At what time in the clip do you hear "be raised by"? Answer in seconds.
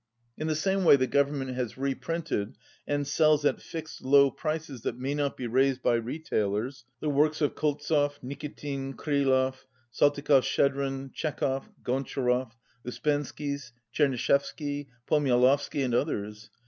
5.37-5.93